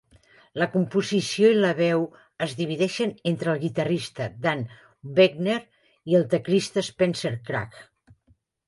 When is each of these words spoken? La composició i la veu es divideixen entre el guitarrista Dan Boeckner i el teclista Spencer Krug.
La 0.59 0.67
composició 0.75 1.51
i 1.55 1.57
la 1.57 1.73
veu 1.79 2.05
es 2.45 2.57
divideixen 2.63 3.13
entre 3.33 3.53
el 3.53 3.61
guitarrista 3.67 4.29
Dan 4.47 4.67
Boeckner 5.21 5.63
i 6.15 6.21
el 6.23 6.29
teclista 6.37 6.87
Spencer 6.93 7.39
Krug. 7.51 7.81